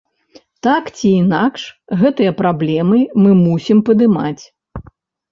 [0.67, 1.65] Так ці інакш,
[1.99, 4.43] гэтыя праблемы мы мусім падымаць.